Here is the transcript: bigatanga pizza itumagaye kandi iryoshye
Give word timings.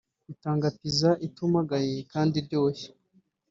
bigatanga 0.25 0.67
pizza 0.77 1.09
itumagaye 1.27 1.95
kandi 2.11 2.33
iryoshye 2.41 2.87